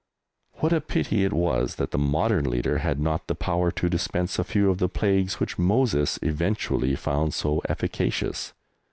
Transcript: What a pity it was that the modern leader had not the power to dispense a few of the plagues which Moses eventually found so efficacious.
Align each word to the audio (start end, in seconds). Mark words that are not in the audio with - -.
What 0.53 0.73
a 0.73 0.81
pity 0.81 1.23
it 1.25 1.31
was 1.31 1.75
that 1.75 1.91
the 1.91 1.99
modern 1.99 2.45
leader 2.49 2.79
had 2.79 2.99
not 2.99 3.27
the 3.27 3.35
power 3.35 3.69
to 3.73 3.87
dispense 3.87 4.39
a 4.39 4.43
few 4.43 4.71
of 4.71 4.79
the 4.79 4.89
plagues 4.89 5.39
which 5.39 5.59
Moses 5.59 6.17
eventually 6.23 6.95
found 6.95 7.35
so 7.35 7.61
efficacious. 7.69 8.53